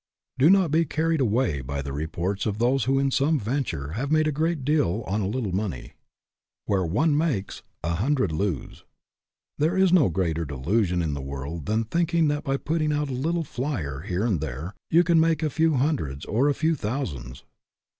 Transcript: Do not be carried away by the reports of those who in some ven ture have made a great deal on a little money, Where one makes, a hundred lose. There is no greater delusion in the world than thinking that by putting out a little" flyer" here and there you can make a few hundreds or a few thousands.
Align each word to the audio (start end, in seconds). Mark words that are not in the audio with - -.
Do 0.39 0.49
not 0.49 0.71
be 0.71 0.83
carried 0.83 1.21
away 1.21 1.61
by 1.61 1.83
the 1.83 1.93
reports 1.93 2.47
of 2.47 2.57
those 2.57 2.85
who 2.85 2.97
in 2.97 3.11
some 3.11 3.39
ven 3.39 3.63
ture 3.65 3.89
have 3.91 4.11
made 4.11 4.25
a 4.27 4.31
great 4.31 4.65
deal 4.65 5.03
on 5.05 5.21
a 5.21 5.27
little 5.27 5.51
money, 5.51 5.93
Where 6.65 6.83
one 6.83 7.15
makes, 7.15 7.61
a 7.83 7.93
hundred 7.93 8.31
lose. 8.31 8.83
There 9.59 9.77
is 9.77 9.93
no 9.93 10.09
greater 10.09 10.43
delusion 10.43 11.03
in 11.03 11.13
the 11.13 11.21
world 11.21 11.67
than 11.67 11.83
thinking 11.83 12.29
that 12.29 12.43
by 12.43 12.57
putting 12.57 12.91
out 12.91 13.09
a 13.11 13.13
little" 13.13 13.43
flyer" 13.43 13.99
here 14.07 14.25
and 14.25 14.41
there 14.41 14.73
you 14.89 15.03
can 15.03 15.19
make 15.19 15.43
a 15.43 15.51
few 15.51 15.75
hundreds 15.75 16.25
or 16.25 16.49
a 16.49 16.55
few 16.55 16.73
thousands. 16.73 17.43